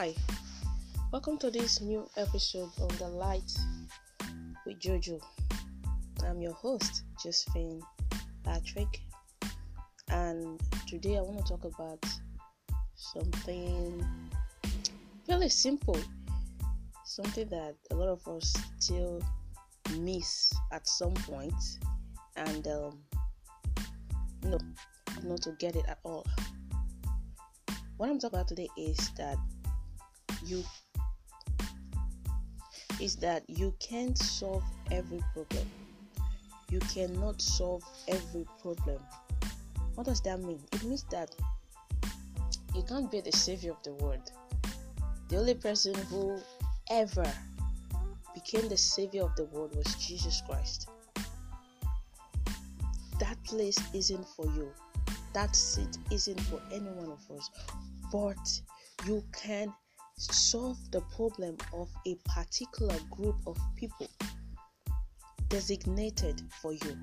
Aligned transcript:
Hi, 0.00 0.14
welcome 1.12 1.36
to 1.40 1.50
this 1.50 1.82
new 1.82 2.08
episode 2.16 2.70
of 2.80 2.98
The 2.98 3.06
Light 3.06 3.52
with 4.64 4.80
Jojo. 4.80 5.20
I'm 6.26 6.40
your 6.40 6.54
host, 6.54 7.02
Josephine 7.22 7.82
Patrick, 8.42 9.02
and 10.08 10.58
today 10.88 11.18
I 11.18 11.20
want 11.20 11.44
to 11.44 11.52
talk 11.52 11.64
about 11.66 12.02
something 12.94 14.02
really 15.28 15.50
simple, 15.50 15.98
something 17.04 17.46
that 17.50 17.74
a 17.90 17.94
lot 17.94 18.08
of 18.08 18.26
us 18.26 18.56
still 18.78 19.20
miss 19.98 20.50
at 20.72 20.88
some 20.88 21.12
point, 21.12 21.52
and 22.36 22.66
um, 22.68 23.02
know, 24.44 24.58
not 25.24 25.42
to 25.42 25.52
get 25.58 25.76
it 25.76 25.84
at 25.88 25.98
all. 26.04 26.24
What 27.98 28.08
I'm 28.08 28.18
talking 28.18 28.38
about 28.38 28.48
today 28.48 28.68
is 28.78 29.10
that 29.18 29.36
you 30.44 30.64
is 33.00 33.16
that 33.16 33.42
you 33.48 33.74
can't 33.80 34.16
solve 34.16 34.62
every 34.90 35.22
problem. 35.32 35.66
You 36.70 36.80
cannot 36.80 37.40
solve 37.40 37.82
every 38.08 38.46
problem. 38.60 39.00
What 39.94 40.06
does 40.06 40.20
that 40.22 40.40
mean? 40.40 40.60
It 40.72 40.84
means 40.84 41.04
that 41.10 41.34
you 42.74 42.82
can't 42.82 43.10
be 43.10 43.20
the 43.20 43.32
savior 43.32 43.72
of 43.72 43.82
the 43.82 43.92
world. 43.94 44.30
The 45.28 45.38
only 45.38 45.54
person 45.54 45.94
who 45.94 46.38
ever 46.90 47.26
became 48.34 48.68
the 48.68 48.76
savior 48.76 49.24
of 49.24 49.34
the 49.36 49.44
world 49.46 49.74
was 49.76 49.94
Jesus 49.96 50.42
Christ. 50.46 50.88
That 53.18 53.42
place 53.44 53.78
isn't 53.94 54.26
for 54.28 54.46
you. 54.46 54.72
That 55.32 55.54
seat 55.54 55.98
isn't 56.10 56.40
for 56.42 56.60
any 56.72 56.88
one 56.90 57.12
of 57.12 57.36
us. 57.36 57.50
But 58.12 58.60
you 59.06 59.22
can 59.32 59.72
solve 60.20 60.78
the 60.90 61.00
problem 61.16 61.56
of 61.72 61.88
a 62.06 62.16
particular 62.26 62.96
group 63.10 63.36
of 63.46 63.56
people 63.76 64.08
designated 65.48 66.42
for 66.60 66.72
you. 66.72 66.96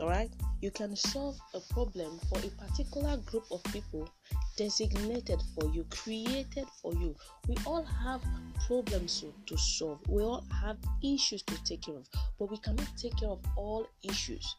Alright? 0.00 0.30
You 0.60 0.70
can 0.70 0.96
solve 0.96 1.36
a 1.54 1.60
problem 1.72 2.18
for 2.28 2.38
a 2.38 2.50
particular 2.50 3.16
group 3.18 3.44
of 3.50 3.62
people 3.64 4.08
designated 4.56 5.40
for 5.54 5.68
you, 5.70 5.84
created 5.90 6.66
for 6.80 6.92
you. 6.94 7.14
We 7.48 7.56
all 7.66 7.84
have 7.84 8.22
problems 8.66 9.24
to, 9.46 9.58
solve, 9.58 10.00
we 10.08 10.22
all 10.22 10.44
have 10.60 10.78
issues 11.02 11.42
to 11.42 11.64
take 11.64 11.82
care 11.82 11.96
of, 11.96 12.06
but 12.38 12.50
we 12.50 12.58
cannot 12.58 12.88
take 12.96 13.16
care 13.18 13.30
of 13.30 13.40
all 13.56 13.86
issues. 14.02 14.56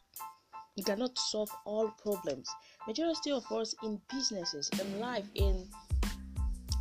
We 0.76 0.82
cannot 0.82 1.18
solve 1.18 1.50
all 1.64 1.88
problems. 2.02 2.48
Majority 2.86 3.30
of 3.30 3.50
us 3.52 3.74
in 3.82 4.00
businesses, 4.12 4.70
in 4.80 5.00
life, 5.00 5.26
in 5.34 5.66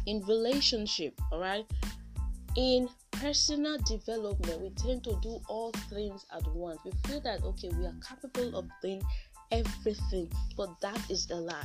in 0.05 0.21
relationship, 0.21 1.19
all 1.31 1.39
right, 1.39 1.65
in 2.55 2.87
personal 3.11 3.77
development, 3.79 4.61
we 4.61 4.69
tend 4.71 5.03
to 5.03 5.17
do 5.21 5.39
all 5.47 5.71
things 5.89 6.25
at 6.35 6.45
once. 6.53 6.79
We 6.83 6.91
feel 7.07 7.21
that 7.21 7.43
okay, 7.43 7.69
we 7.77 7.85
are 7.85 7.95
capable 8.07 8.57
of 8.57 8.65
doing 8.81 9.01
everything, 9.51 10.31
but 10.57 10.69
that 10.81 10.99
is 11.09 11.29
a 11.31 11.35
lie. 11.35 11.63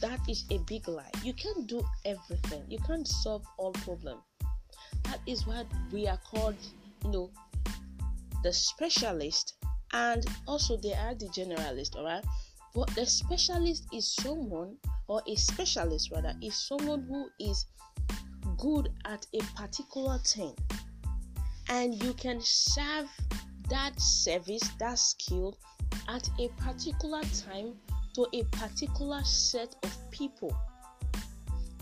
That 0.00 0.20
is 0.28 0.44
a 0.50 0.58
big 0.58 0.88
lie. 0.88 1.10
You 1.22 1.32
can't 1.34 1.66
do 1.66 1.82
everything. 2.04 2.64
You 2.68 2.78
can't 2.86 3.06
solve 3.06 3.44
all 3.58 3.72
problems. 3.72 4.22
That 5.04 5.18
is 5.26 5.46
what 5.46 5.66
we 5.92 6.06
are 6.06 6.18
called, 6.18 6.56
you 7.04 7.10
know, 7.10 7.30
the 8.42 8.52
specialist, 8.52 9.54
and 9.92 10.24
also 10.46 10.76
they 10.76 10.94
are 10.94 11.14
the 11.14 11.26
generalist. 11.26 11.96
All 11.96 12.04
right, 12.04 12.24
but 12.74 12.88
the 12.94 13.04
specialist 13.06 13.86
is 13.92 14.06
someone 14.06 14.76
or 15.08 15.22
a 15.26 15.34
specialist 15.36 16.10
rather 16.12 16.34
is 16.42 16.54
someone 16.54 17.02
who 17.02 17.28
is 17.40 17.66
good 18.58 18.90
at 19.06 19.26
a 19.34 19.38
particular 19.56 20.18
thing. 20.18 20.54
And 21.68 22.00
you 22.02 22.12
can 22.14 22.40
serve 22.40 23.08
that 23.68 24.00
service 24.00 24.68
that 24.78 24.98
skill 24.98 25.56
at 26.08 26.28
a 26.38 26.48
particular 26.60 27.22
time 27.46 27.74
to 28.14 28.26
a 28.32 28.44
particular 28.56 29.22
set 29.24 29.74
of 29.82 30.10
people. 30.10 30.56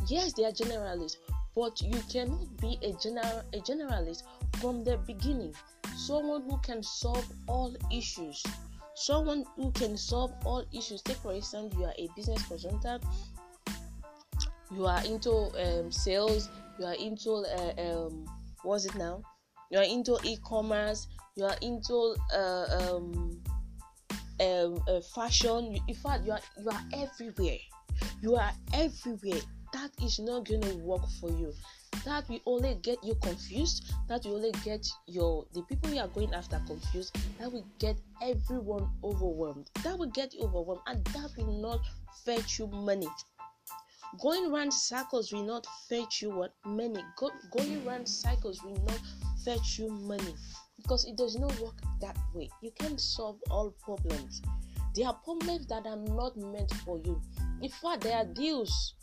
Yes 0.07 0.33
they 0.33 0.45
are 0.45 0.53
generalists 0.53 1.17
but 1.55 1.81
you 1.81 2.01
cannot 2.11 2.57
be 2.59 2.79
a 2.83 2.93
general 3.03 3.43
a 3.53 3.59
generalist 3.59 4.23
from 4.61 4.85
the 4.85 4.97
beginning. 4.99 5.55
Someone 5.97 6.43
who 6.43 6.59
can 6.59 6.83
solve 6.83 7.27
all 7.49 7.75
issues 7.93 8.43
someone 8.99 9.45
who 9.57 9.71
can 9.73 9.97
solve 9.97 10.33
all 10.45 10.65
issues. 10.73 11.03
Take 11.03 11.17
for 11.19 11.33
instance 11.33 11.75
you 11.79 11.85
are 11.85 11.95
a 11.97 12.09
business 12.17 12.47
consultant 12.47 13.05
you 14.71 14.87
are 14.87 15.03
into 15.05 15.31
um, 15.31 15.91
sales 15.91 16.49
you 16.79 16.85
are 16.85 16.95
into 16.95 17.31
uh, 17.31 17.73
um, 17.79 18.27
what's 18.63 18.85
it 18.85 18.95
now? 18.97 19.23
You 19.71 19.79
are 19.79 19.85
into 19.85 20.19
e-commerce 20.25 21.07
you 21.37 21.45
are 21.45 21.57
into 21.63 22.17
uh, 22.35 22.67
um, 22.81 23.41
um, 24.41 24.83
uh, 24.89 25.01
fashion. 25.15 25.79
In 25.87 25.95
fact 25.95 26.25
you 26.25 26.33
are 26.33 26.41
you 26.61 26.69
are 26.71 26.83
everywhere. 26.93 27.59
You 28.21 28.37
are 28.37 28.53
everywhere. 28.75 29.41
That 29.73 29.91
is 30.03 30.19
not 30.19 30.49
going 30.49 30.63
to 30.63 30.77
work 30.79 31.03
for 31.21 31.31
you 31.31 31.53
that 32.05 32.29
will 32.29 32.41
only 32.47 32.77
get 32.83 33.03
you 33.03 33.15
confused 33.23 33.93
that 34.09 34.25
will 34.25 34.37
only 34.37 34.53
get 34.65 34.87
your 35.07 35.47
the 35.53 35.63
people 35.63 35.91
you 35.91 36.01
are 36.01 36.09
going 36.09 36.33
after 36.35 36.61
confused 36.67 37.17
that 37.39 37.51
will 37.51 37.67
get 37.79 37.97
everyone 38.23 38.89
overwhelmed. 39.05 39.71
That 39.85 39.99
will 39.99 40.11
get 40.11 40.35
you 40.35 40.43
overwhelmed 40.43 40.83
and 40.87 41.05
that 41.07 41.31
will 41.37 41.61
not 41.61 41.81
fetch 42.25 42.59
you 42.59 42.67
money. 42.67 43.09
Going 44.21 44.51
around 44.51 44.73
circles 44.73 45.33
will 45.33 45.45
not 45.45 45.67
fetch 45.89 46.23
you 46.23 46.31
what? 46.31 46.55
Money. 46.65 47.05
Go, 47.17 47.31
going 47.51 47.87
around 47.87 48.09
cycles 48.09 48.63
will 48.63 48.83
not 48.87 49.01
fetch 49.45 49.79
you 49.79 49.91
money 49.91 50.35
because 50.77 51.05
it 51.05 51.17
does 51.17 51.37
not 51.37 51.59
work 51.61 51.75
that 52.01 52.17
way. 52.35 52.49
You 52.63 52.71
can't 52.79 53.01
solve 53.01 53.39
all 53.51 53.75
problems. 53.83 54.41
There 54.95 55.07
are 55.07 55.15
problems 55.15 55.67
that 55.67 55.87
are 55.87 55.97
not 55.97 56.37
meant 56.37 56.73
for 56.85 56.99
you. 56.99 57.21
In 57.61 57.69
fact 57.69 58.03
there 58.03 58.17
are 58.17 58.25
deals 58.25 58.95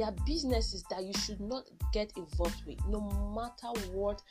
there 0.00 0.08
are 0.08 0.14
businesses 0.24 0.82
that 0.88 1.04
you 1.04 1.12
should 1.12 1.42
not 1.42 1.64
get 1.92 2.10
involved 2.16 2.64
with, 2.66 2.78
no 2.88 3.00
matter 3.34 3.78
what 3.92 4.22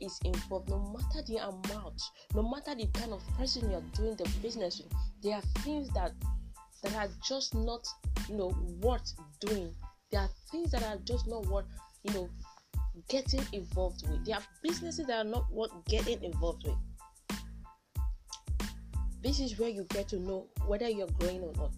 is 0.00 0.18
involved, 0.24 0.70
no 0.70 0.78
matter 0.96 1.22
the 1.26 1.36
amount, 1.36 2.00
no 2.34 2.42
matter 2.42 2.74
the 2.74 2.86
kind 2.98 3.12
of 3.12 3.22
person 3.36 3.70
you're 3.70 3.84
doing 3.92 4.16
the 4.16 4.26
business 4.40 4.80
with. 4.80 4.90
There 5.22 5.34
are 5.34 5.42
things 5.62 5.90
that 5.90 6.12
that 6.82 6.94
are 6.94 7.08
just 7.22 7.54
not, 7.54 7.86
you 8.30 8.36
know, 8.36 8.56
worth 8.80 9.12
doing. 9.40 9.70
There 10.10 10.22
are 10.22 10.30
things 10.50 10.70
that 10.70 10.82
are 10.82 10.96
just 11.04 11.28
not 11.28 11.44
worth, 11.44 11.66
you 12.04 12.14
know, 12.14 12.30
getting 13.10 13.42
involved 13.52 14.08
with. 14.08 14.24
There 14.24 14.36
are 14.36 14.44
businesses 14.62 15.08
that 15.08 15.26
are 15.26 15.28
not 15.28 15.44
worth 15.52 15.72
getting 15.88 16.24
involved 16.24 16.66
with. 16.66 17.38
This 19.22 19.40
is 19.40 19.58
where 19.58 19.68
you 19.68 19.84
get 19.90 20.08
to 20.08 20.18
know 20.18 20.46
whether 20.66 20.88
you're 20.88 21.06
growing 21.18 21.42
or 21.42 21.52
not. 21.52 21.74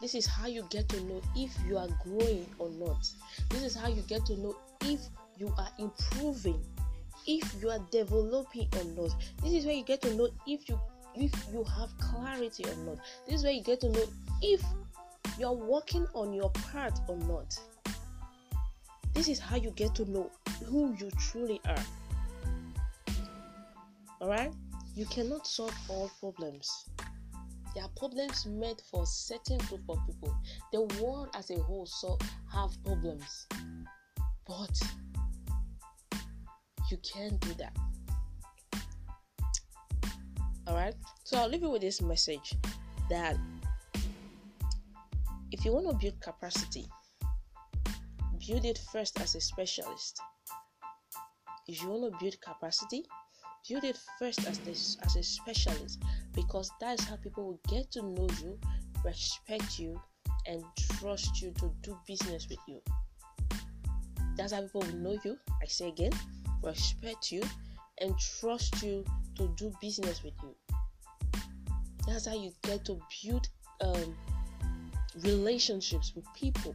This 0.00 0.14
is 0.14 0.26
how 0.26 0.46
you 0.46 0.66
get 0.70 0.88
to 0.90 1.00
know 1.04 1.22
if 1.34 1.50
you 1.66 1.78
are 1.78 1.88
growing 2.04 2.46
or 2.58 2.68
not. 2.70 3.08
This 3.50 3.62
is 3.62 3.74
how 3.74 3.88
you 3.88 4.02
get 4.02 4.26
to 4.26 4.36
know 4.36 4.56
if 4.82 5.00
you 5.38 5.52
are 5.56 5.68
improving, 5.78 6.62
if 7.26 7.54
you 7.62 7.70
are 7.70 7.80
developing 7.90 8.68
or 8.76 8.84
not. 8.84 9.16
This 9.42 9.52
is 9.52 9.66
where 9.66 9.74
you 9.74 9.84
get 9.84 10.02
to 10.02 10.14
know 10.14 10.28
if 10.46 10.68
you 10.68 10.78
if 11.14 11.32
you 11.50 11.64
have 11.64 11.90
clarity 11.98 12.64
or 12.64 12.76
not. 12.84 12.98
This 13.26 13.36
is 13.36 13.44
where 13.44 13.52
you 13.52 13.62
get 13.62 13.80
to 13.80 13.88
know 13.88 14.04
if 14.42 14.62
you're 15.38 15.52
working 15.52 16.06
on 16.14 16.32
your 16.34 16.50
part 16.50 16.98
or 17.08 17.16
not. 17.16 17.58
This 19.14 19.28
is 19.28 19.38
how 19.38 19.56
you 19.56 19.70
get 19.70 19.94
to 19.94 20.10
know 20.10 20.30
who 20.66 20.94
you 20.98 21.10
truly 21.18 21.58
are. 21.64 21.84
Alright? 24.20 24.52
You 24.94 25.06
cannot 25.06 25.46
solve 25.46 25.74
all 25.88 26.10
problems. 26.20 26.86
There 27.76 27.84
are 27.84 27.90
problems 27.94 28.46
meant 28.46 28.80
for 28.90 29.04
certain 29.04 29.58
group 29.58 29.82
of 29.90 29.98
people. 30.06 30.34
The 30.72 30.80
world 30.98 31.28
as 31.34 31.50
a 31.50 31.58
whole 31.58 31.84
so 31.84 32.16
have 32.50 32.70
problems, 32.82 33.46
but 34.48 34.80
you 36.90 36.96
can't 36.96 37.38
do 37.38 37.52
that. 37.58 37.76
All 40.66 40.74
right. 40.74 40.94
So 41.24 41.36
I'll 41.36 41.50
leave 41.50 41.60
you 41.60 41.68
with 41.68 41.82
this 41.82 42.00
message 42.00 42.54
that 43.10 43.36
if 45.52 45.62
you 45.66 45.72
want 45.72 45.90
to 45.90 45.96
build 45.96 46.18
capacity, 46.22 46.86
build 48.48 48.64
it 48.64 48.78
first 48.90 49.20
as 49.20 49.34
a 49.34 49.40
specialist. 49.42 50.18
If 51.68 51.82
you 51.82 51.90
want 51.90 52.10
to 52.10 52.18
build 52.18 52.40
capacity, 52.40 53.04
build 53.68 53.84
it 53.84 53.98
first 54.18 54.46
as 54.46 54.58
this 54.60 54.96
as 55.04 55.16
a 55.16 55.22
specialist 55.22 56.02
because 56.36 56.70
that 56.80 57.00
is 57.00 57.06
how 57.06 57.16
people 57.16 57.44
will 57.44 57.60
get 57.68 57.90
to 57.92 58.02
know 58.02 58.28
you, 58.40 58.56
respect 59.04 59.80
you, 59.80 60.00
and 60.46 60.62
trust 61.00 61.42
you 61.42 61.52
to 61.58 61.72
do 61.82 61.98
business 62.06 62.46
with 62.48 62.60
you. 62.68 62.80
That's 64.36 64.52
how 64.52 64.60
people 64.60 64.82
will 64.82 64.96
know 64.98 65.18
you. 65.24 65.36
I 65.60 65.66
say 65.66 65.88
again, 65.88 66.12
respect 66.62 67.32
you 67.32 67.42
and 68.00 68.14
trust 68.38 68.82
you 68.82 69.04
to 69.36 69.48
do 69.56 69.72
business 69.80 70.22
with 70.22 70.34
you. 70.42 70.54
That's 72.06 72.26
how 72.26 72.34
you 72.34 72.52
get 72.62 72.84
to 72.84 73.00
build 73.24 73.48
um, 73.80 74.14
relationships 75.24 76.12
with 76.14 76.24
people. 76.34 76.74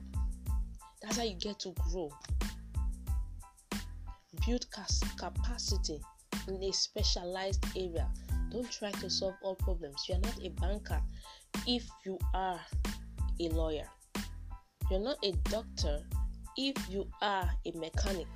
That's 1.01 1.17
how 1.17 1.23
you 1.23 1.35
get 1.35 1.59
to 1.59 1.73
grow. 1.89 2.11
Build 4.45 4.65
capacity 5.17 6.01
in 6.47 6.63
a 6.63 6.73
specialized 6.73 7.63
area. 7.75 8.09
Don't 8.51 8.69
try 8.69 8.91
to 8.91 9.09
solve 9.09 9.35
all 9.41 9.55
problems. 9.55 10.05
You 10.07 10.15
are 10.15 10.19
not 10.19 10.37
a 10.43 10.49
banker 10.49 11.01
if 11.67 11.87
you 12.05 12.19
are 12.33 12.59
a 13.39 13.49
lawyer. 13.49 13.87
You're 14.89 14.99
not 14.99 15.17
a 15.23 15.31
doctor 15.49 16.01
if 16.57 16.75
you 16.89 17.07
are 17.21 17.49
a 17.65 17.71
mechanic. 17.77 18.27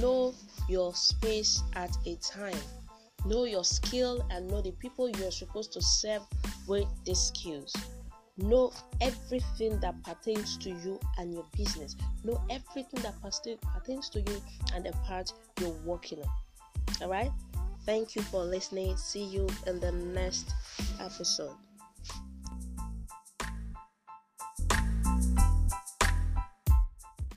Know 0.00 0.34
your 0.68 0.94
space 0.94 1.62
at 1.74 1.96
a 2.06 2.16
time. 2.16 2.58
Know 3.24 3.44
your 3.44 3.64
skill 3.64 4.26
and 4.30 4.48
know 4.48 4.60
the 4.60 4.72
people 4.72 5.08
you're 5.08 5.30
supposed 5.30 5.72
to 5.72 5.80
serve 5.80 6.22
with 6.66 6.86
these 7.04 7.18
skills. 7.18 7.72
Know 8.38 8.72
everything 9.00 9.80
that 9.80 9.94
pertains 10.02 10.58
to 10.58 10.70
you 10.70 11.00
and 11.18 11.32
your 11.32 11.44
business. 11.56 11.96
Know 12.24 12.40
everything 12.50 13.02
that 13.02 13.14
pertains 13.22 14.10
to 14.10 14.20
you 14.20 14.42
and 14.74 14.84
the 14.84 14.92
part 15.06 15.32
you're 15.60 15.70
working 15.84 16.18
on. 16.18 16.28
All 17.02 17.08
right? 17.08 17.30
Thank 17.86 18.14
you 18.14 18.22
for 18.22 18.44
listening. 18.44 18.96
See 18.98 19.24
you 19.24 19.48
in 19.66 19.80
the 19.80 19.92
next 19.92 20.52
episode. 21.00 21.56